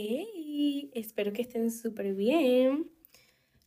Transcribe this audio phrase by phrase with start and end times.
[0.00, 2.88] Hey, espero que estén súper bien.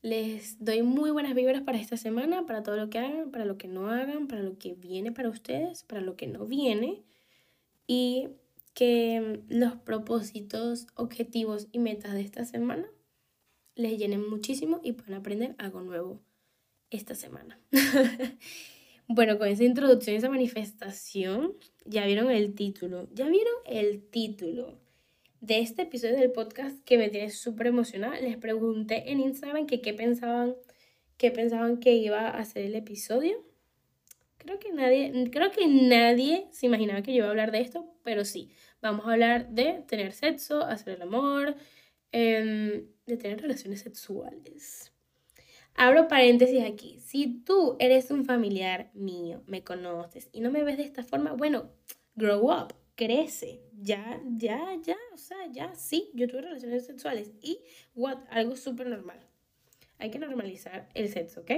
[0.02, 3.58] Les doy muy buenas vibras para esta semana, para todo lo que hagan, para lo
[3.58, 7.04] que no hagan, para lo que viene para ustedes, para lo que no viene.
[7.86, 8.30] Y
[8.74, 12.88] que los propósitos, objetivos y metas de esta semana
[13.76, 16.22] les llenen muchísimo y puedan aprender algo nuevo
[16.92, 17.60] esta semana.
[19.10, 24.80] bueno, con esa introducción, esa manifestación, ya vieron el título, ya vieron el título
[25.42, 28.20] de este episodio del podcast que me tiene súper emocionada.
[28.22, 30.56] Les pregunté en Instagram que qué pensaban,
[31.18, 33.44] qué pensaban que iba a ser el episodio.
[34.38, 37.92] Creo que nadie, creo que nadie se imaginaba que yo iba a hablar de esto,
[38.04, 41.56] pero sí, vamos a hablar de tener sexo, hacer el amor,
[42.12, 44.94] em, de tener relaciones sexuales.
[45.74, 47.00] Abro paréntesis aquí.
[47.00, 51.34] Si tú eres un familiar mío, me conoces y no me ves de esta forma,
[51.34, 51.72] bueno,
[52.16, 57.60] grow up crece, ya, ya, ya, o sea, ya, sí, yo tuve relaciones sexuales y,
[57.96, 59.20] what, algo súper normal.
[59.98, 61.52] Hay que normalizar el sexo, ¿ok?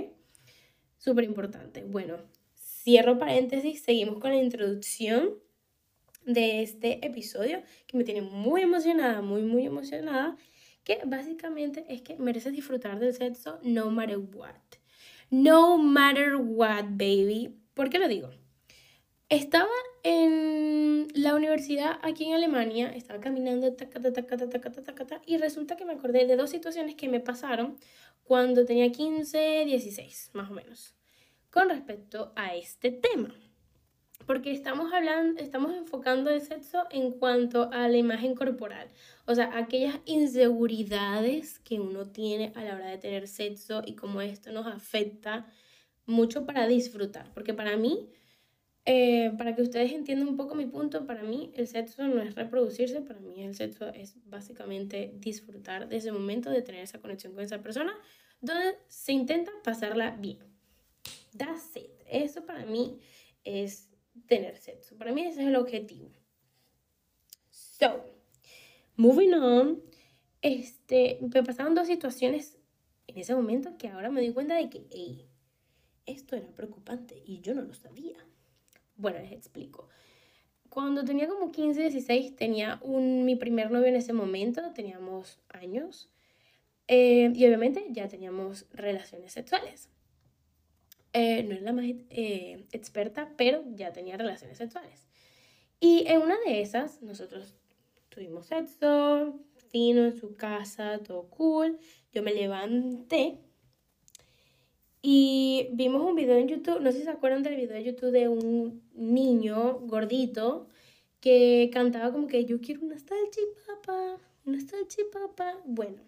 [0.97, 1.83] Súper importante.
[1.83, 2.15] Bueno,
[2.55, 5.33] cierro paréntesis, seguimos con la introducción
[6.25, 10.37] de este episodio que me tiene muy emocionada, muy, muy emocionada,
[10.85, 14.55] que básicamente es que mereces disfrutar del sexo no matter what.
[15.29, 17.53] No matter what, baby.
[17.73, 18.29] ¿Por qué lo digo?
[19.33, 19.67] Estaba
[20.03, 23.75] en la universidad aquí en Alemania, estaba caminando
[25.25, 27.79] y resulta que me acordé de dos situaciones que me pasaron
[28.25, 30.93] cuando tenía 15, 16, más o menos,
[31.49, 33.33] con respecto a este tema.
[34.27, 38.87] Porque estamos hablando, estamos enfocando el sexo en cuanto a la imagen corporal,
[39.25, 44.21] o sea, aquellas inseguridades que uno tiene a la hora de tener sexo y cómo
[44.21, 45.47] esto nos afecta
[46.05, 48.11] mucho para disfrutar, porque para mí
[48.85, 52.35] eh, para que ustedes entiendan un poco mi punto, para mí el sexo no es
[52.35, 57.33] reproducirse, para mí el sexo es básicamente disfrutar de ese momento, de tener esa conexión
[57.33, 57.93] con esa persona,
[58.41, 60.39] donde se intenta pasarla bien.
[61.37, 61.91] That's it.
[62.05, 62.99] Eso para mí
[63.43, 63.89] es
[64.27, 64.97] tener sexo.
[64.97, 66.11] Para mí ese es el objetivo.
[67.49, 68.05] So,
[68.97, 69.81] moving on,
[70.41, 72.57] este, me pasaron dos situaciones
[73.07, 75.27] en ese momento que ahora me di cuenta de que,
[76.05, 78.17] esto era preocupante y yo no lo sabía.
[78.95, 79.89] Bueno, les explico.
[80.69, 86.09] Cuando tenía como 15, 16, tenía un, mi primer novio en ese momento, teníamos años,
[86.87, 89.89] eh, y obviamente ya teníamos relaciones sexuales.
[91.13, 95.07] Eh, no era la más eh, experta, pero ya tenía relaciones sexuales.
[95.79, 97.55] Y en una de esas, nosotros
[98.09, 99.39] tuvimos sexo,
[99.69, 101.79] fino en su casa, todo cool.
[102.11, 103.39] Yo me levanté
[105.05, 108.11] y vimos un video en YouTube, no sé si se acuerdan del video de YouTube
[108.11, 110.69] de un niño gordito
[111.19, 115.57] que cantaba como que yo quiero una salchipapa, una salchipapa.
[115.65, 116.01] Bueno,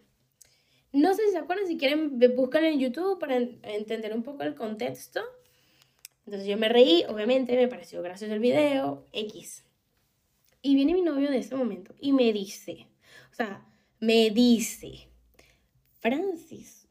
[0.94, 4.55] no sé si se acuerdan, si quieren búscalo en YouTube para entender un poco el
[4.55, 5.19] contexto.
[6.25, 9.66] Entonces yo me reí, obviamente me pareció gracioso el video, X.
[10.61, 12.88] Y viene mi novio de ese momento y me dice,
[13.29, 13.66] o sea,
[14.00, 15.09] me dice,
[16.00, 16.84] Francis,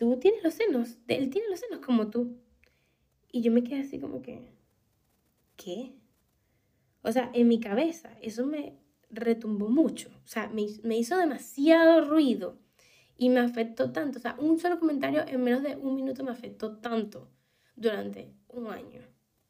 [0.00, 2.40] tú tienes los senos, él tiene los senos como tú.
[3.30, 4.48] Y yo me quedé así como que,
[5.56, 5.92] ¿qué?
[7.02, 8.78] O sea, en mi cabeza eso me
[9.10, 12.58] retumbó mucho, o sea, me, me hizo demasiado ruido
[13.18, 16.30] y me afectó tanto, o sea, un solo comentario en menos de un minuto me
[16.30, 17.30] afectó tanto
[17.76, 19.02] durante un año,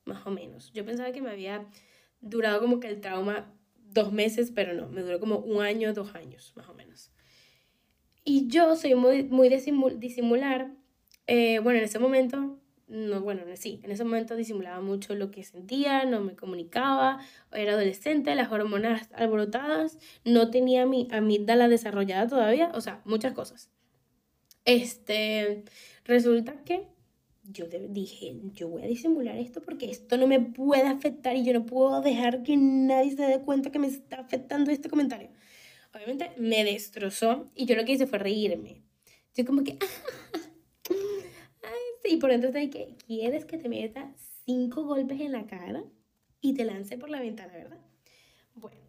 [0.04, 0.72] más o menos.
[0.72, 1.70] Yo pensaba que me había
[2.20, 6.12] durado como que el trauma dos meses, pero no, me duró como un año, dos
[6.16, 7.12] años, más o menos.
[8.30, 10.70] Y yo soy muy, muy disimular.
[11.26, 15.42] Eh, bueno, en ese momento, no, bueno, sí, en ese momento disimulaba mucho lo que
[15.42, 17.18] sentía, no me comunicaba,
[17.50, 23.68] era adolescente, las hormonas alborotadas, no tenía mi amígdala desarrollada todavía, o sea, muchas cosas.
[24.64, 25.64] Este,
[26.04, 26.86] resulta que
[27.42, 31.52] yo dije, yo voy a disimular esto porque esto no me puede afectar y yo
[31.52, 35.30] no puedo dejar que nadie se dé cuenta que me está afectando este comentario
[35.94, 38.82] obviamente me destrozó y yo lo que hice fue reírme.
[39.34, 39.78] Yo como que,
[42.02, 44.12] sí, por dentro estoy que, ¿quieres que te meta
[44.44, 45.84] cinco golpes en la cara
[46.40, 47.78] y te lance por la ventana, verdad?
[48.54, 48.80] Bueno,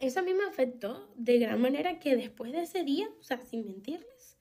[0.00, 3.40] eso a mí me afectó de gran manera que después de ese día, o sea,
[3.42, 4.38] sin mentirles,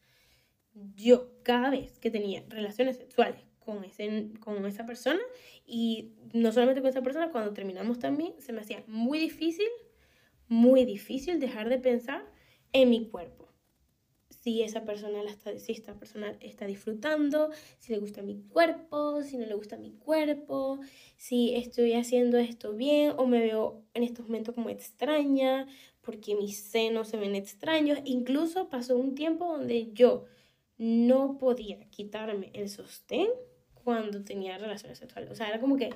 [0.95, 5.19] yo cada vez que tenía relaciones sexuales con, ese, con esa persona
[5.66, 9.68] y no solamente con esa persona, cuando terminamos también, se me hacía muy difícil
[10.50, 12.25] muy difícil dejar de pensar
[12.74, 13.48] en mi cuerpo.
[14.30, 19.22] Si esa persona la está, si esta persona está disfrutando, si le gusta mi cuerpo,
[19.22, 20.80] si no le gusta mi cuerpo,
[21.18, 25.68] si estoy haciendo esto bien o me veo en estos momentos como extraña,
[26.01, 28.00] porque mis senos se ven extraños.
[28.06, 30.25] Incluso pasó un tiempo donde yo
[30.78, 33.28] no podía quitarme el sostén
[33.84, 35.30] cuando tenía relaciones sexuales.
[35.30, 35.90] O sea, era como que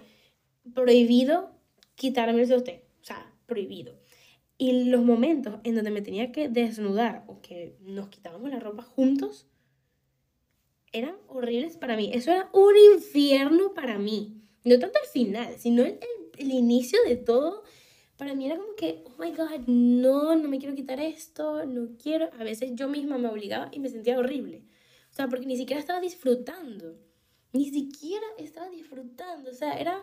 [0.74, 1.52] prohibido
[1.96, 2.82] quitarme el sostén.
[3.02, 4.03] O sea, prohibido.
[4.58, 8.84] Y los momentos en donde me tenía que desnudar o que nos quitábamos la ropa
[8.84, 9.48] juntos
[10.94, 12.12] eran horribles para mí.
[12.14, 14.42] Eso era un infierno para mí.
[14.64, 16.00] No tanto el final, sino el,
[16.38, 17.64] el, inicio de todo.
[18.16, 21.98] Para mí era como que, oh my god, no, no me quiero quitar esto, no
[22.02, 22.30] quiero.
[22.40, 24.64] A veces yo misma me obligaba y me sentía horrible.
[25.12, 26.96] O sea, porque ni siquiera estaba disfrutando.
[27.52, 29.50] Ni siquiera estaba disfrutando.
[29.50, 30.02] O sea, era,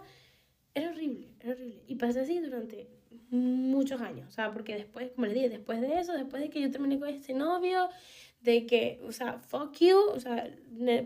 [0.74, 1.82] era horrible, era horrible.
[1.86, 2.88] Y pasé así durante
[3.30, 4.28] muchos años.
[4.28, 6.98] O sea, porque después, como les dije, después de eso, después de que yo terminé
[6.98, 7.88] con este novio,
[8.42, 10.50] de que, o sea, fuck you, o sea,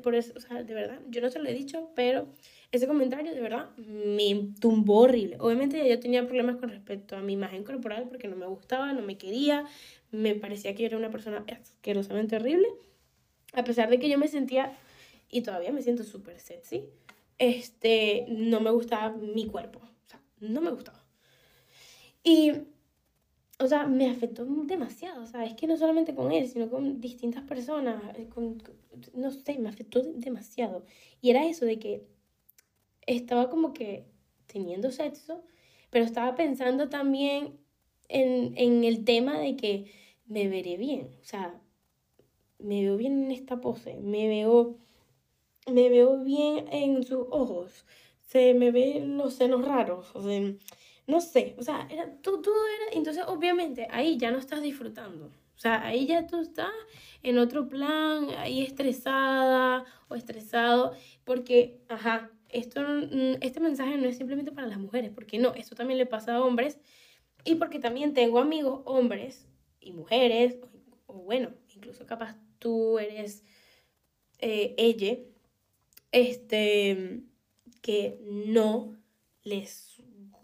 [0.03, 2.29] por eso, o sea, de verdad, yo no se lo he dicho, pero
[2.71, 5.37] ese comentario de verdad me tumbó horrible.
[5.41, 9.03] Obviamente yo tenía problemas con respecto a mi imagen corporal porque no me gustaba, no
[9.03, 9.65] me quería,
[10.11, 12.69] me parecía que yo era una persona asquerosamente horrible,
[13.53, 14.77] a pesar de que yo me sentía,
[15.29, 16.85] y todavía me siento súper sexy,
[17.39, 21.04] este, no me gustaba mi cuerpo, o sea, no me gustaba.
[22.25, 22.53] Y
[23.59, 27.01] o sea, me afectó demasiado, o sea, es que no solamente con él, sino con
[27.01, 28.63] distintas personas, eh, con,
[29.15, 30.85] no sé, me afectó demasiado.
[31.21, 32.05] Y era eso de que
[33.07, 34.07] estaba como que
[34.47, 35.45] teniendo sexo,
[35.91, 37.59] pero estaba pensando también
[38.09, 39.93] en, en el tema de que
[40.27, 41.61] me veré bien, o sea,
[42.59, 44.79] me veo bien en esta pose, me veo,
[45.71, 47.85] me veo bien en sus ojos,
[48.23, 50.55] se me ven los senos raros, o sea,
[51.07, 55.27] no sé, o sea, era, todo, todo era, entonces obviamente ahí ya no estás disfrutando.
[55.57, 56.73] O sea, ahí ya tú estás
[57.23, 62.85] en otro plan, ahí estresada o estresado, porque, ajá, esto,
[63.41, 66.43] este mensaje no es simplemente para las mujeres, porque no, esto también le pasa a
[66.43, 66.79] hombres,
[67.45, 69.47] y porque también tengo amigos hombres
[69.81, 70.59] y mujeres,
[71.07, 73.45] o, bueno, incluso capaz tú eres
[74.39, 75.19] eh, ella,
[76.11, 77.23] este,
[77.81, 78.97] que no
[79.43, 79.94] les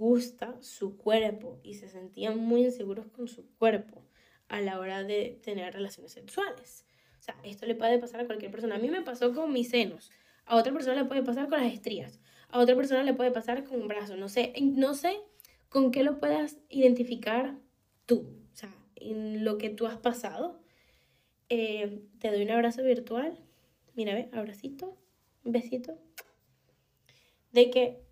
[0.01, 4.03] gusta su cuerpo y se sentían muy inseguros con su cuerpo
[4.49, 6.87] a la hora de tener relaciones sexuales.
[7.19, 8.77] O sea, esto le puede pasar a cualquier persona.
[8.77, 10.11] A mí me pasó con mis senos,
[10.47, 12.19] a otra persona le puede pasar con las estrías,
[12.49, 15.21] a otra persona le puede pasar con un brazo, no sé, no sé
[15.69, 17.59] con qué lo puedas identificar
[18.07, 20.63] tú, o sea, en lo que tú has pasado.
[21.51, 23.39] Eh, te doy un abrazo virtual,
[23.95, 24.97] mira, ve, abracito,
[25.45, 25.99] besito,
[27.53, 28.10] de que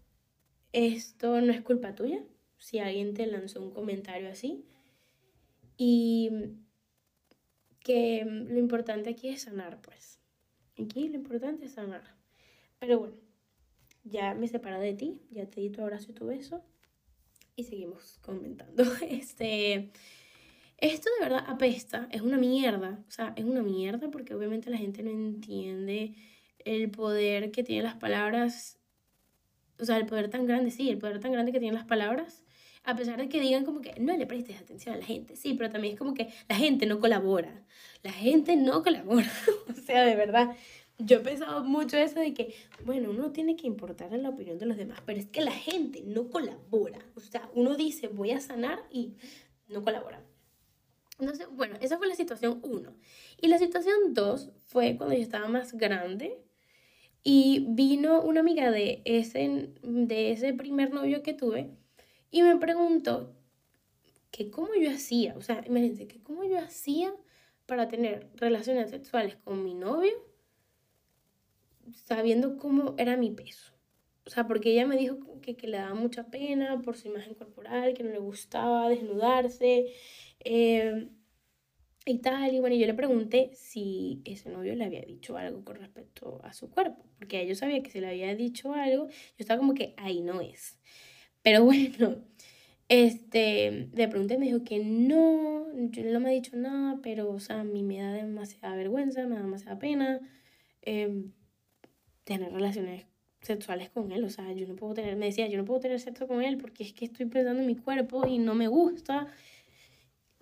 [0.73, 2.23] esto no es culpa tuya
[2.59, 4.65] si alguien te lanzó un comentario así.
[5.77, 6.31] Y
[7.81, 10.21] que lo importante aquí es sanar, pues.
[10.79, 12.03] Aquí lo importante es sanar.
[12.79, 13.17] Pero bueno,
[14.05, 16.65] ya me separo de ti, ya te di tu abrazo y tu beso.
[17.57, 18.85] Y seguimos comentando.
[19.09, 19.91] Este,
[20.79, 23.05] esto de verdad apesta, es una mierda.
[23.09, 26.15] O sea, es una mierda porque obviamente la gente no entiende
[26.65, 28.78] el poder que tienen las palabras
[29.81, 32.45] o sea, el poder tan grande, sí, el poder tan grande que tienen las palabras,
[32.85, 35.55] a pesar de que digan como que no le prestes atención a la gente, sí,
[35.55, 37.65] pero también es como que la gente no colabora,
[38.03, 39.31] la gente no colabora,
[39.69, 40.57] o sea, de verdad,
[40.99, 42.55] yo he pensado mucho eso de que,
[42.85, 46.03] bueno, uno tiene que importar la opinión de los demás, pero es que la gente
[46.05, 49.15] no colabora, o sea, uno dice voy a sanar y
[49.69, 50.23] no colabora.
[51.21, 52.95] Entonces, bueno, esa fue la situación uno.
[53.41, 56.39] Y la situación dos fue cuando yo estaba más grande,
[57.23, 61.71] y vino una amiga de ese, de ese primer novio que tuve
[62.31, 63.35] y me preguntó
[64.31, 67.13] que cómo yo hacía, o sea, imagínense, que cómo yo hacía
[67.67, 70.13] para tener relaciones sexuales con mi novio
[71.93, 73.73] sabiendo cómo era mi peso.
[74.27, 77.35] O sea, porque ella me dijo que, que le daba mucha pena por su imagen
[77.35, 79.87] corporal, que no le gustaba desnudarse.
[80.41, 81.09] Eh,
[82.11, 82.55] y tal.
[82.55, 86.53] Y bueno, yo le pregunté si ese novio le había dicho algo con respecto a
[86.53, 89.95] su cuerpo, porque yo sabía que si le había dicho algo, yo estaba como que
[89.97, 90.79] ahí no es.
[91.43, 92.17] Pero bueno,
[92.89, 97.41] este, le pregunté, me dijo que no, yo no me ha dicho nada, pero, o
[97.41, 100.21] sea, a mí me da demasiada vergüenza, me da demasiada pena
[100.83, 101.33] em,
[102.25, 103.07] tener relaciones
[103.43, 106.01] sexuales con él, o sea, yo no puedo tener, me decía, yo no puedo tener
[106.01, 109.29] sexo con él porque es que estoy pensando en mi cuerpo y no me gusta.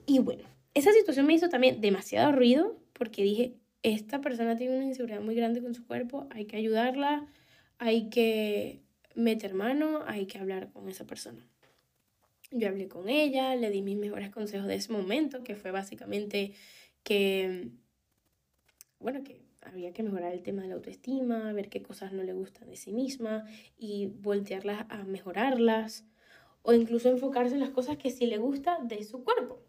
[0.06, 0.44] Y bueno,
[0.76, 5.34] esa situación me hizo también demasiado ruido porque dije, esta persona tiene una inseguridad muy
[5.34, 7.26] grande con su cuerpo, hay que ayudarla,
[7.78, 8.82] hay que
[9.14, 11.48] meter mano, hay que hablar con esa persona.
[12.50, 16.52] Yo hablé con ella, le di mis mejores consejos de ese momento, que fue básicamente
[17.02, 17.70] que,
[19.00, 22.34] bueno, que había que mejorar el tema de la autoestima, ver qué cosas no le
[22.34, 23.46] gustan de sí misma
[23.78, 26.04] y voltearlas a mejorarlas,
[26.60, 29.65] o incluso enfocarse en las cosas que sí le gusta de su cuerpo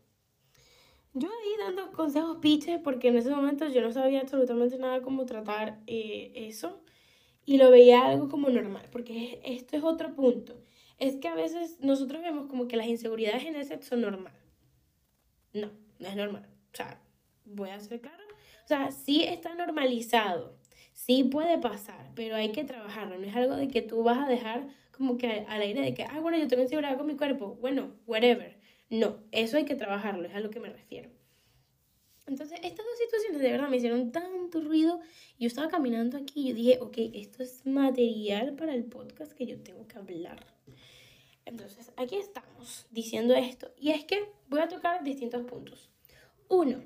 [1.14, 5.26] yo ahí dando consejos piches porque en ese momento yo no sabía absolutamente nada cómo
[5.26, 6.82] tratar eh, eso
[7.46, 10.62] y lo veía algo como normal, porque esto es otro punto.
[11.00, 14.34] Es que a veces nosotros vemos como que las inseguridades en el sexo son normal.
[15.54, 16.46] No, no es normal.
[16.74, 17.00] O sea,
[17.46, 18.24] voy a ser claro.
[18.66, 20.58] O sea, sí está normalizado,
[20.92, 23.18] sí puede pasar, pero hay que trabajarlo.
[23.18, 26.04] No es algo de que tú vas a dejar como que al aire de que,
[26.04, 27.58] ah, bueno, yo tengo inseguridad con mi cuerpo.
[27.62, 28.57] Bueno, whatever.
[28.90, 31.10] No, eso hay que trabajarlo, es a lo que me refiero.
[32.28, 35.00] Entonces, estas dos situaciones de verdad me hicieron tanto ruido.
[35.40, 39.62] Yo estaba caminando aquí y dije, ok, esto es material para el podcast que yo
[39.62, 40.46] tengo que hablar.
[41.46, 43.72] Entonces, aquí estamos diciendo esto.
[43.78, 45.90] Y es que voy a tocar distintos puntos.
[46.50, 46.84] Uno,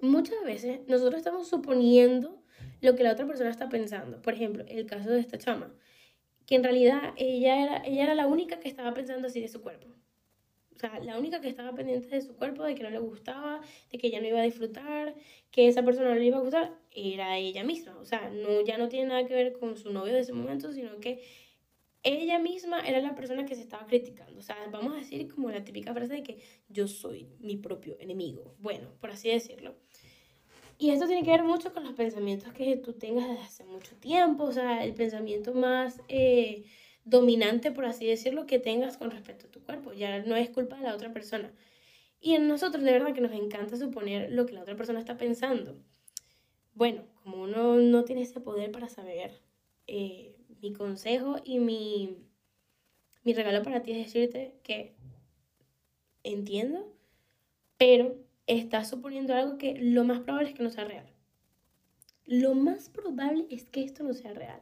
[0.00, 2.42] muchas veces nosotros estamos suponiendo
[2.80, 4.22] lo que la otra persona está pensando.
[4.22, 5.74] Por ejemplo, el caso de esta chama,
[6.46, 9.60] que en realidad ella era, ella era la única que estaba pensando así de su
[9.60, 9.88] cuerpo.
[10.74, 13.60] O sea, la única que estaba pendiente de su cuerpo, de que no le gustaba,
[13.92, 15.14] de que ella no iba a disfrutar,
[15.50, 17.96] que esa persona no le iba a gustar, era ella misma.
[17.98, 20.72] O sea, no, ya no tiene nada que ver con su novio de ese momento,
[20.72, 21.22] sino que
[22.02, 24.38] ella misma era la persona que se estaba criticando.
[24.38, 26.38] O sea, vamos a decir como la típica frase de que
[26.68, 28.54] yo soy mi propio enemigo.
[28.58, 29.74] Bueno, por así decirlo.
[30.76, 33.96] Y esto tiene que ver mucho con los pensamientos que tú tengas desde hace mucho
[33.96, 34.44] tiempo.
[34.44, 36.00] O sea, el pensamiento más...
[36.08, 36.64] Eh,
[37.04, 39.92] dominante, por así decirlo, que tengas con respecto a tu cuerpo.
[39.92, 41.52] Ya no es culpa de la otra persona.
[42.20, 45.16] Y en nosotros de verdad que nos encanta suponer lo que la otra persona está
[45.16, 45.76] pensando.
[46.74, 49.40] Bueno, como uno no tiene ese poder para saber,
[49.86, 52.16] eh, mi consejo y mi,
[53.22, 54.94] mi regalo para ti es decirte que
[56.22, 56.90] entiendo,
[57.76, 61.06] pero estás suponiendo algo que lo más probable es que no sea real.
[62.24, 64.60] Lo más probable es que esto no sea real.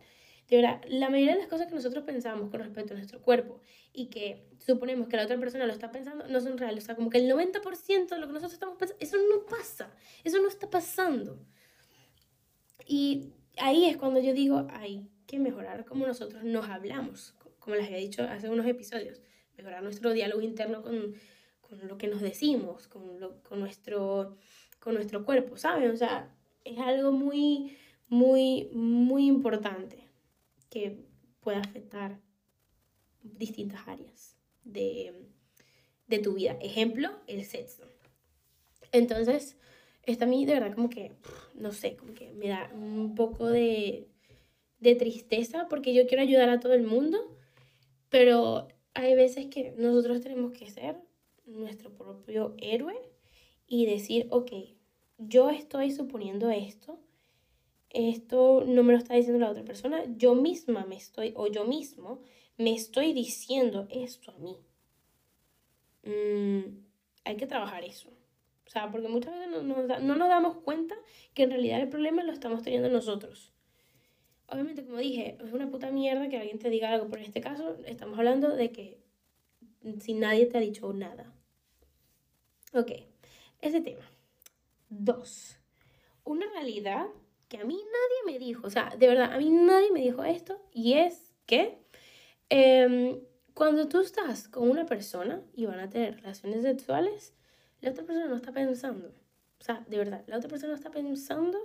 [0.48, 3.60] De verdad, la mayoría de las cosas que nosotros pensamos con respecto a nuestro cuerpo
[3.92, 6.84] y que suponemos que la otra persona lo está pensando no son reales.
[6.84, 9.90] O sea, como que el 90% de lo que nosotros estamos pensando, eso no pasa,
[10.24, 11.38] eso no está pasando.
[12.86, 17.86] Y ahí es cuando yo digo, hay que mejorar cómo nosotros nos hablamos, como les
[17.86, 19.22] había dicho hace unos episodios,
[19.56, 21.14] mejorar nuestro diálogo interno con,
[21.60, 24.36] con lo que nos decimos, con, lo, con, nuestro,
[24.80, 25.90] con nuestro cuerpo, ¿saben?
[25.90, 26.34] O sea,
[26.64, 27.76] es algo muy,
[28.08, 30.01] muy, muy importante
[30.72, 31.04] que
[31.40, 32.18] pueda afectar
[33.22, 35.12] distintas áreas de,
[36.06, 36.56] de tu vida.
[36.62, 37.82] Ejemplo, el sexo.
[38.90, 39.58] Entonces,
[40.04, 41.12] esto a mí de verdad como que,
[41.54, 44.08] no sé, como que me da un poco de,
[44.80, 47.18] de tristeza porque yo quiero ayudar a todo el mundo,
[48.08, 50.96] pero hay veces que nosotros tenemos que ser
[51.44, 52.96] nuestro propio héroe
[53.66, 54.52] y decir, ok,
[55.18, 56.98] yo estoy suponiendo esto,
[57.92, 61.64] esto no me lo está diciendo la otra persona, yo misma me estoy, o yo
[61.64, 62.22] mismo,
[62.56, 64.56] me estoy diciendo esto a mí.
[66.04, 66.78] Mm,
[67.24, 68.08] hay que trabajar eso.
[68.66, 70.94] O sea, porque muchas veces no, no, no, nos damos cuenta
[71.34, 73.52] que en realidad el problema lo estamos teniendo nosotros.
[74.48, 77.40] Obviamente, como dije, es una puta mierda que alguien te diga algo, pero en este
[77.40, 78.98] caso estamos hablando de que
[80.00, 81.34] si nadie te ha dicho nada.
[82.72, 82.92] Ok,
[83.60, 84.08] ese tema.
[84.88, 85.58] Dos,
[86.24, 87.06] una realidad
[87.52, 90.24] que a mí nadie me dijo, o sea, de verdad, a mí nadie me dijo
[90.24, 91.84] esto, y es que
[92.48, 93.20] em,
[93.52, 97.34] cuando tú estás con una persona y van a tener relaciones sexuales,
[97.82, 99.08] la otra persona no está pensando,
[99.60, 101.58] o sea, de verdad, la otra persona no está pensando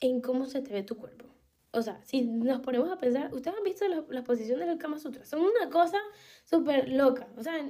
[0.00, 1.26] en cómo se te ve tu cuerpo.
[1.72, 5.26] O sea, si nos ponemos a pensar, ustedes han visto las, posiciones del Kama Sutra,
[5.26, 5.98] son una cosa
[6.44, 7.62] súper loca, o sea,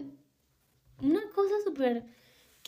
[1.02, 2.04] una cosa súper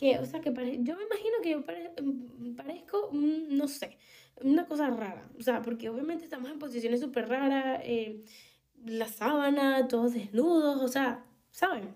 [0.01, 3.99] que, o sea, que yo me imagino que yo mm, parezco, no sé,
[4.41, 8.19] una cosa rara, o sea, porque obviamente estamos en posiciones súper raras, eh,
[8.83, 11.93] la sábana, todos desnudos, o sea, ¿saben?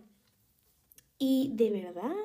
[1.18, 2.16] Y de verdad,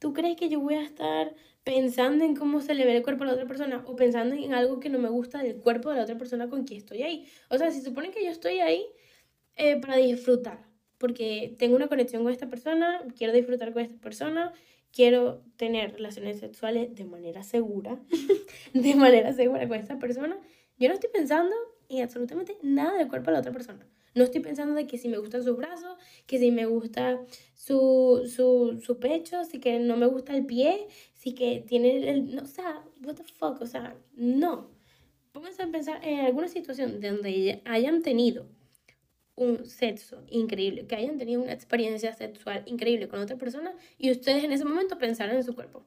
[0.00, 3.22] ¿tú crees que yo voy a estar pensando en cómo se le ve el cuerpo
[3.22, 5.98] a la otra persona o pensando en algo que no me gusta del cuerpo de
[5.98, 7.28] la otra persona con quien estoy ahí?
[7.48, 8.84] O sea, si supone que yo estoy ahí
[9.54, 10.66] eh, para disfrutar,
[10.98, 14.52] porque tengo una conexión con esta persona, quiero disfrutar con esta persona,
[14.92, 18.00] quiero tener relaciones sexuales de manera segura,
[18.74, 20.38] de manera segura con esta persona,
[20.78, 21.54] yo no estoy pensando
[21.88, 23.86] en absolutamente nada del cuerpo de la otra persona.
[24.14, 27.20] No estoy pensando de que si me gustan sus brazos, que si me gusta
[27.54, 32.34] su, su, su pecho, si que no me gusta el pie, si que tiene el...
[32.34, 34.70] No, o sea, what the fuck, o sea, no.
[35.32, 38.46] Pónganse a pensar en alguna situación donde hayan tenido
[39.38, 44.44] un sexo increíble, que hayan tenido una experiencia sexual increíble con otra persona y ustedes
[44.44, 45.86] en ese momento pensaron en su cuerpo.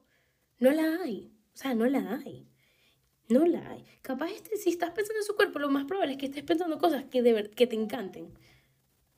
[0.58, 1.32] No la hay.
[1.54, 2.46] O sea, no la hay.
[3.28, 3.84] No la hay.
[4.00, 6.78] Capaz este, si estás pensando en su cuerpo, lo más probable es que estés pensando
[6.78, 8.32] cosas que, de que te encanten.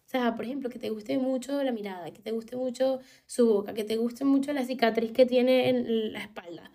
[0.04, 3.72] sea, por ejemplo, que te guste mucho la mirada, que te guste mucho su boca,
[3.74, 6.70] que te guste mucho la cicatriz que tiene en la espalda.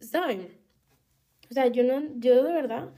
[0.00, 0.48] ¿Saben?
[1.50, 2.92] O sea, yo no, yo de verdad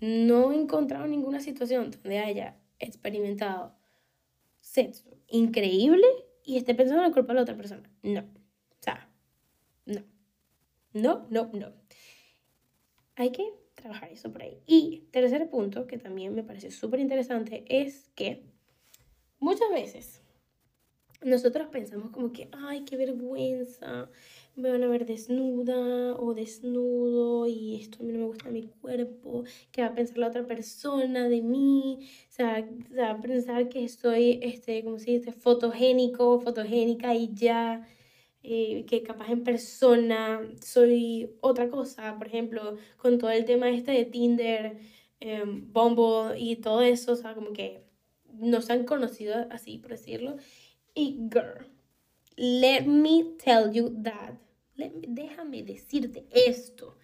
[0.00, 3.74] no he encontrado ninguna situación donde haya experimentado
[4.60, 6.06] sexo increíble
[6.44, 7.90] y esté pensando en el cuerpo de la otra persona.
[8.02, 8.20] No.
[8.20, 9.08] O sea,
[9.84, 10.02] no.
[10.92, 11.72] No, no, no.
[13.16, 14.62] Hay que trabajar eso por ahí.
[14.66, 18.44] Y tercer punto, que también me parece súper interesante, es que
[19.38, 20.22] muchas veces
[21.22, 24.10] nosotros pensamos como que, ay, qué vergüenza,
[24.56, 28.62] me van a ver desnuda o desnudo y esto a mí no me gusta mi
[28.80, 32.66] cuerpo, qué va a pensar la otra persona de mí, o sea,
[32.98, 37.86] va a pensar que estoy, este, como se dice, fotogénico, fotogénica y ya,
[38.42, 43.92] eh, que capaz en persona soy otra cosa, por ejemplo, con todo el tema este
[43.92, 44.78] de Tinder,
[45.20, 47.82] eh, Bumble y todo eso, o sea, como que
[48.38, 50.36] nos han conocido así, por decirlo,
[50.96, 51.66] girl,
[52.36, 54.34] let me tell you that
[54.76, 56.96] déjame decirte esto,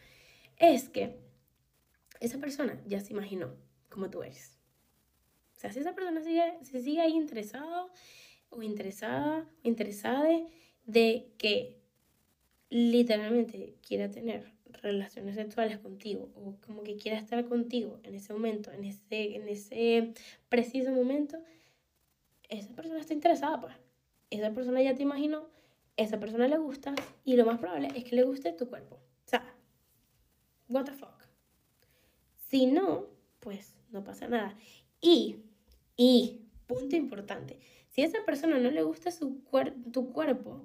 [0.59, 1.17] es que
[2.21, 3.55] esa persona ya se imaginó
[3.89, 4.59] como tú eres.
[5.57, 7.91] O sea, si esa persona sigue, se sigue ahí interesado
[8.51, 10.29] o interesada o interesada
[10.85, 11.81] de que
[12.69, 18.73] literalmente quiera tener relaciones sexuales contigo o como que quiera estar contigo en ese momento,
[18.73, 20.15] en ese, en ese
[20.49, 21.39] preciso momento,
[22.59, 23.75] esa persona está interesada, pues.
[24.31, 25.47] Esa persona ya te imaginó
[25.97, 26.95] esa persona le gusta
[27.25, 28.97] y lo más probable es que le guste tu cuerpo.
[28.97, 29.45] O sea,
[30.69, 31.27] what the fuck.
[32.49, 33.07] Si no,
[33.41, 34.57] pues no pasa nada.
[35.01, 35.37] Y,
[35.97, 39.43] y, punto importante, si a esa persona no le gusta su
[39.93, 40.63] tu cuerpo,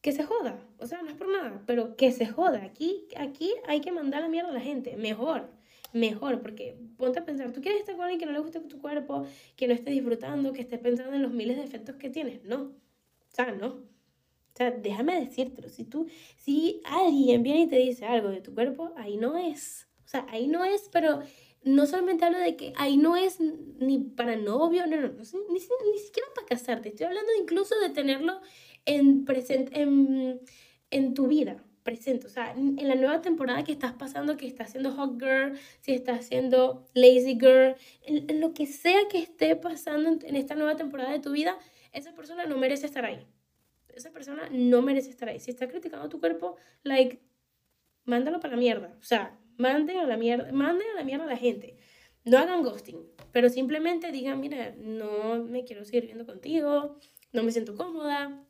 [0.00, 0.58] que se joda.
[0.78, 2.62] O sea, no es por nada, pero que se joda.
[2.64, 4.96] Aquí, aquí hay que mandar la mierda a la gente.
[4.96, 5.48] Mejor,
[5.94, 8.80] mejor, porque ponte a pensar, ¿tú quieres estar con alguien que no le guste tu
[8.80, 9.24] cuerpo,
[9.56, 12.44] que no esté disfrutando, que esté pensando en los miles de efectos que tienes?
[12.44, 12.62] No.
[12.62, 13.68] O sea, no.
[13.68, 18.54] O sea, déjame decírtelo, si tú, si alguien viene y te dice algo de tu
[18.54, 19.88] cuerpo, ahí no es.
[20.04, 21.20] O sea, ahí no es, pero
[21.64, 25.54] no solamente hablo de que ahí no es ni para novio, no, no, no ni,
[25.54, 26.90] ni, siquiera para casarte.
[26.90, 28.40] Estoy hablando incluso de tenerlo
[28.84, 30.40] en, presente, en,
[30.90, 32.26] en tu vida presente.
[32.26, 35.92] O sea, en la nueva temporada que estás pasando, que estás haciendo hot girl, si
[35.92, 41.12] estás haciendo lazy girl, en, lo que sea que esté pasando en esta nueva temporada
[41.12, 41.56] de tu vida,
[41.92, 43.24] esa persona no merece estar ahí
[43.96, 45.40] esa persona no merece estar ahí.
[45.40, 47.20] Si está criticando tu cuerpo, like,
[48.04, 48.96] mándalo para la mierda.
[49.00, 51.76] O sea, manden a la mierda, manden a la mierda a la gente.
[52.24, 56.98] No hagan ghosting, pero simplemente digan, mira, no me quiero seguir viendo contigo,
[57.32, 58.42] no me siento cómoda,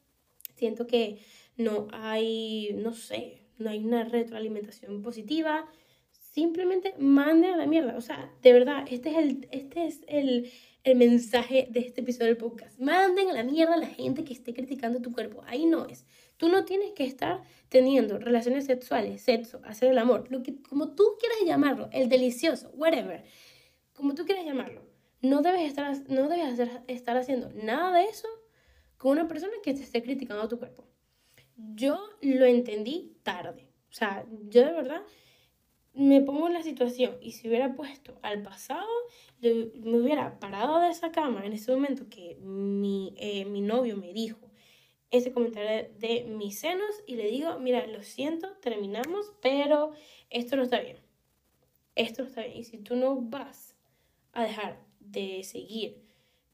[0.54, 1.18] siento que
[1.56, 5.66] no hay, no sé, no hay una retroalimentación positiva.
[6.10, 7.96] Simplemente manden a la mierda.
[7.96, 10.50] O sea, de verdad, este es el, este es el,
[10.82, 12.78] el mensaje de este episodio del podcast.
[12.78, 15.42] Manden a la mierda a la gente que esté criticando tu cuerpo.
[15.46, 16.04] Ahí no es.
[16.36, 20.94] Tú no tienes que estar teniendo relaciones sexuales, sexo, hacer el amor, lo que como
[20.94, 23.24] tú quieras llamarlo, el delicioso, whatever,
[23.92, 24.82] como tú quieras llamarlo.
[25.22, 28.28] No debes estar, no debes estar haciendo nada de eso
[28.98, 30.84] con una persona que te esté criticando tu cuerpo.
[31.56, 33.68] Yo lo entendí tarde.
[33.90, 35.02] O sea, yo de verdad
[35.94, 38.88] me pongo en la situación y si hubiera puesto al pasado,
[39.40, 44.12] me hubiera parado de esa cama en ese momento que mi, eh, mi novio me
[44.12, 44.50] dijo
[45.16, 49.92] ese comentario de, mis senos y le digo, mira, lo siento, terminamos, pero
[50.30, 50.96] esto no está bien.
[51.94, 52.56] Esto no está bien.
[52.56, 53.76] Y si tú no vas
[54.32, 56.02] a dejar de seguir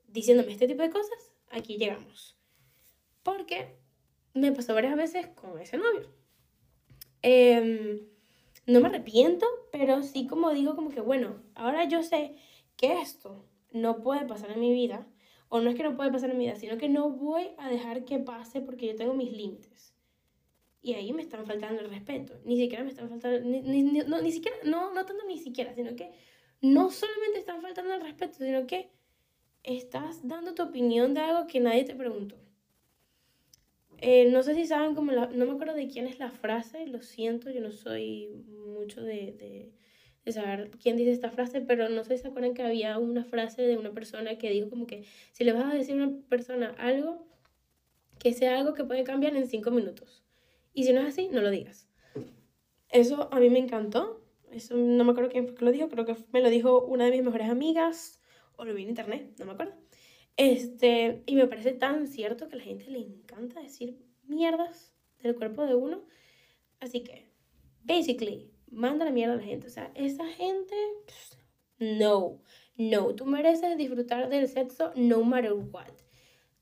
[0.08, 2.36] diciéndome este tipo de cosas, aquí llegamos.
[3.22, 3.79] Porque
[4.34, 6.08] me pasó varias veces con ese novio.
[7.22, 8.06] Eh,
[8.66, 12.36] no me arrepiento, pero sí como digo como que, bueno, ahora yo sé
[12.76, 15.06] que esto no puede pasar en mi vida,
[15.48, 17.68] o no es que no puede pasar en mi vida, sino que no voy a
[17.68, 19.94] dejar que pase porque yo tengo mis límites.
[20.82, 22.40] Y ahí me están faltando el respeto.
[22.44, 25.94] Ni siquiera me están faltando, ni, no, ni siquiera, no, no tanto ni siquiera, sino
[25.96, 26.10] que
[26.62, 28.90] no solamente están faltando el respeto, sino que
[29.62, 32.36] estás dando tu opinión de algo que nadie te preguntó.
[34.02, 36.86] Eh, no sé si saben cómo la, no me acuerdo de quién es la frase,
[36.86, 39.72] lo siento, yo no soy mucho de, de,
[40.24, 43.24] de, saber quién dice esta frase, pero no sé si se acuerdan que había una
[43.24, 46.18] frase de una persona que dijo como que si le vas a decir a una
[46.30, 47.26] persona algo,
[48.18, 50.24] que sea algo que puede cambiar en cinco minutos.
[50.72, 51.88] Y si no es así, no lo digas.
[52.88, 54.24] Eso a mí me encantó.
[54.50, 57.12] Eso no me acuerdo quién que lo dijo, creo que me lo dijo una de
[57.12, 58.20] mis mejores amigas,
[58.56, 59.74] o lo vi en internet, no me acuerdo.
[60.36, 65.36] Este, y me parece tan cierto que a la gente le encanta decir mierdas del
[65.36, 66.02] cuerpo de uno.
[66.80, 67.30] Así que,
[67.84, 69.66] basically, manda la mierda a la gente.
[69.66, 70.74] O sea, esa gente,
[71.78, 72.40] no,
[72.76, 75.92] No, tú mereces disfrutar del sexo no matter what.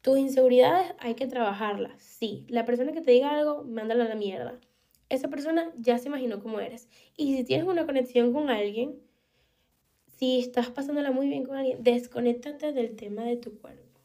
[0.02, 2.02] Tus inseguridades hay que trabajarlas.
[2.02, 4.60] Sí, la persona que te diga algo, mándala a la mierda.
[5.08, 6.88] Esa persona ya se imaginó cómo eres.
[7.16, 9.00] Y si tienes una conexión con alguien,
[10.18, 14.00] si estás pasándola muy bien con alguien, desconéctate del tema de tu cuerpo.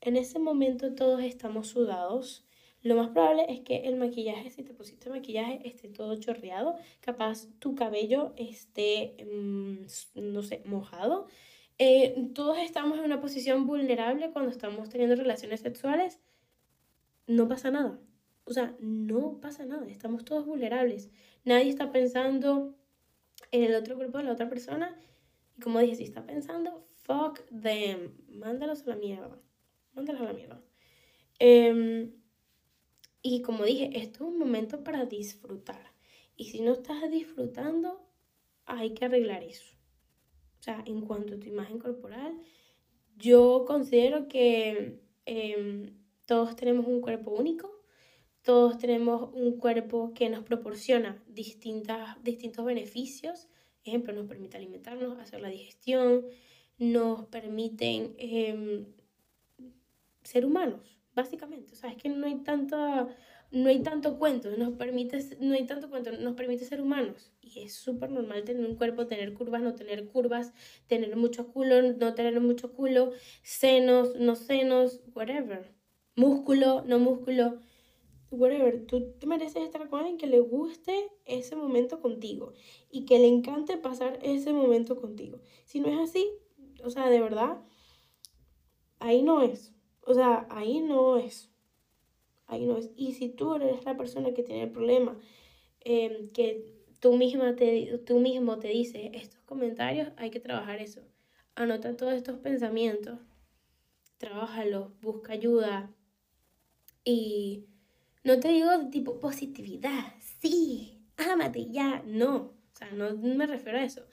[0.00, 2.46] En ese momento todos estamos sudados.
[2.82, 6.76] Lo más probable es que el maquillaje, si te pusiste maquillaje, esté todo chorreado.
[7.00, 9.80] Capaz tu cabello esté, mm,
[10.32, 11.26] no sé, mojado.
[11.76, 16.20] Eh, todos estamos en una posición vulnerable cuando estamos teniendo relaciones sexuales.
[17.26, 18.00] No pasa nada.
[18.44, 19.86] O sea, no pasa nada.
[19.88, 21.10] Estamos todos vulnerables.
[21.44, 22.74] Nadie está pensando
[23.52, 24.98] en el otro cuerpo de la otra persona
[25.60, 29.38] como dije, si está pensando, fuck them, mándalos a la mierda,
[29.94, 30.62] mándalos a la mierda.
[31.38, 32.12] Em,
[33.22, 35.92] y como dije, esto es un momento para disfrutar.
[36.36, 38.06] Y si no estás disfrutando,
[38.64, 39.74] hay que arreglar eso.
[40.58, 42.38] O sea, en cuanto a tu imagen corporal,
[43.16, 47.70] yo considero que em, todos tenemos un cuerpo único,
[48.42, 53.48] todos tenemos un cuerpo que nos proporciona distintas, distintos beneficios
[53.84, 56.24] ejemplo, nos permite alimentarnos, hacer la digestión,
[56.78, 58.86] nos permiten em,
[60.22, 61.72] ser humanos, básicamente.
[61.72, 63.08] O sea, es que no hay tanta,
[63.50, 67.32] no hay tanto cuento, nos permite, no hay tanto cuento, nos permite ser humanos.
[67.40, 70.52] Y es súper normal tener un cuerpo, tener curvas, no tener curvas,
[70.86, 73.12] tener mucho culo, no tener mucho culo,
[73.42, 75.72] senos, no senos, whatever.
[76.16, 77.60] Músculo, no músculo
[78.30, 82.52] whatever, tú mereces estar con alguien que le guste ese momento contigo
[82.90, 85.40] y que le encante pasar ese momento contigo.
[85.64, 86.26] Si no es así,
[86.84, 87.60] o sea, de verdad,
[88.98, 89.72] ahí no es.
[90.02, 91.50] O sea, ahí no es.
[92.46, 92.90] Ahí no es.
[92.96, 95.18] Y si tú eres la persona que tiene el problema,
[95.80, 96.64] em, que
[97.00, 101.02] tú, misma te, tú mismo te dices estos comentarios, hay que trabajar eso.
[101.54, 103.18] Anota todos estos pensamientos,
[104.18, 105.94] trabájalos, busca ayuda
[107.04, 107.64] y
[108.24, 113.84] no te digo tipo positividad, sí, ámate ya, no, o sea, no me refiero a
[113.84, 114.06] eso,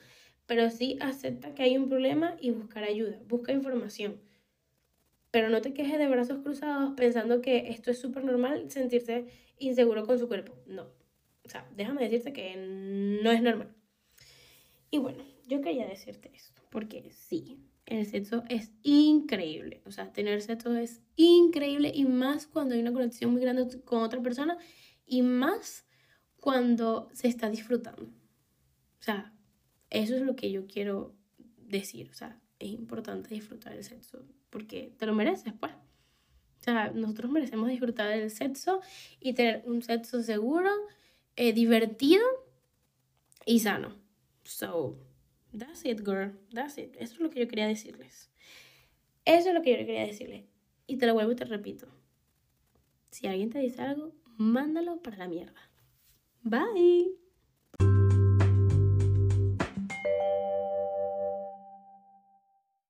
[0.46, 4.20] pero sí acepta que hay un problema y buscar ayuda, busca información.
[5.30, 9.26] Pero no te quejes de brazos cruzados pensando que esto es súper normal sentirse
[9.58, 10.54] inseguro con su cuerpo.
[10.66, 10.84] No.
[11.44, 13.74] O sea, déjame decirte que no es normal.
[14.90, 19.82] Y bueno, yo quería decirte esto, porque sí, el sexo es increíble.
[19.86, 24.02] O sea, tener sexo es increíble y más cuando hay una conexión muy grande con
[24.02, 24.58] otra persona
[25.06, 25.86] y más
[26.36, 28.04] cuando se está disfrutando.
[28.04, 29.32] O sea,
[29.90, 31.14] eso es lo que yo quiero
[31.56, 32.10] decir.
[32.10, 35.72] O sea, es importante disfrutar del sexo porque te lo mereces, pues.
[35.72, 38.80] O sea, nosotros merecemos disfrutar del sexo
[39.20, 40.70] y tener un sexo seguro,
[41.36, 42.24] eh, divertido
[43.46, 43.96] y sano.
[44.44, 44.98] So,
[45.52, 46.32] That's it, girl.
[46.52, 46.96] That's it.
[46.98, 48.30] Eso es lo que yo quería decirles.
[49.24, 50.44] Eso es lo que yo quería decirles.
[50.86, 51.88] Y te lo vuelvo y te repito.
[53.10, 55.70] Si alguien te dice algo, mándalo para la mierda.
[56.42, 57.27] Bye.